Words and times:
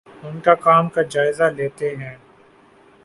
اُن 0.23 0.35
کے 0.39 0.53
کام 0.61 0.89
کا 0.89 1.01
جائزہ 1.09 1.43
لیتے 1.57 1.95
ہیں 1.95 2.15